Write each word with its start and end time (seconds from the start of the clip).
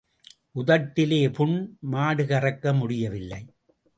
உதட்டிலே 0.55 1.19
புண், 1.33 1.77
மாடு 1.79 2.23
கறக்க 2.23 2.73
முடியவில்லை. 2.77 3.41